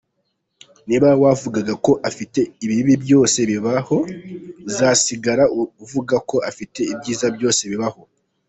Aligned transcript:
Niba 0.87 1.09
wavugaga 1.23 1.73
ko 1.85 1.91
afite 2.09 2.39
ibibi 2.65 2.93
byose 3.03 3.39
bibaho, 3.49 3.97
uzasigara 4.67 5.43
uvuga 5.83 6.15
ko 6.29 6.35
afite 6.49 6.79
ibyiza 6.93 7.27
byose 7.37 7.61
bibaho. 7.71 8.01